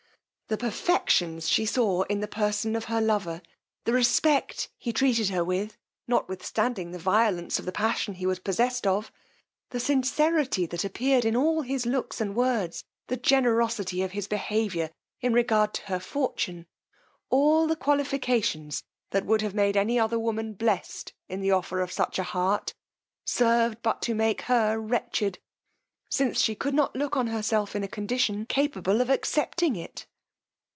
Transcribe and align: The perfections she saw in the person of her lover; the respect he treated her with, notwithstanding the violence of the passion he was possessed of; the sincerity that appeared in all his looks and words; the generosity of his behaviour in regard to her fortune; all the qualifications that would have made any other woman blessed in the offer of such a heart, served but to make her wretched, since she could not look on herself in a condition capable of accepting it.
The 0.47 0.57
perfections 0.57 1.47
she 1.47 1.65
saw 1.65 2.01
in 2.09 2.19
the 2.19 2.27
person 2.27 2.75
of 2.75 2.83
her 2.91 2.99
lover; 2.99 3.41
the 3.85 3.93
respect 3.93 4.67
he 4.77 4.91
treated 4.91 5.29
her 5.29 5.45
with, 5.45 5.77
notwithstanding 6.09 6.91
the 6.91 6.99
violence 6.99 7.57
of 7.57 7.63
the 7.63 7.71
passion 7.71 8.15
he 8.15 8.25
was 8.25 8.39
possessed 8.39 8.85
of; 8.85 9.13
the 9.69 9.79
sincerity 9.79 10.65
that 10.65 10.83
appeared 10.83 11.23
in 11.23 11.37
all 11.37 11.61
his 11.61 11.85
looks 11.85 12.19
and 12.19 12.35
words; 12.35 12.83
the 13.07 13.15
generosity 13.15 14.01
of 14.01 14.11
his 14.11 14.27
behaviour 14.27 14.89
in 15.21 15.31
regard 15.31 15.73
to 15.75 15.83
her 15.83 16.01
fortune; 16.01 16.67
all 17.29 17.65
the 17.65 17.77
qualifications 17.77 18.83
that 19.11 19.25
would 19.25 19.39
have 19.41 19.55
made 19.55 19.77
any 19.77 19.97
other 19.97 20.19
woman 20.19 20.51
blessed 20.51 21.13
in 21.29 21.39
the 21.39 21.51
offer 21.51 21.79
of 21.79 21.93
such 21.93 22.19
a 22.19 22.23
heart, 22.23 22.73
served 23.23 23.81
but 23.81 24.01
to 24.01 24.13
make 24.13 24.41
her 24.41 24.77
wretched, 24.77 25.39
since 26.09 26.41
she 26.41 26.55
could 26.55 26.73
not 26.73 26.93
look 26.93 27.15
on 27.15 27.27
herself 27.27 27.73
in 27.73 27.85
a 27.85 27.87
condition 27.87 28.45
capable 28.45 28.99
of 28.99 29.09
accepting 29.09 29.77
it. 29.77 30.07